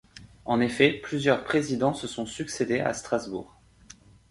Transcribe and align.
En 0.45 0.61
effet, 0.61 0.93
plusieurs 0.93 1.43
présidents 1.43 1.93
se 1.93 2.07
sont 2.07 2.25
succédé 2.25 2.79
à 2.79 2.95
Strasbourg. 2.95 3.61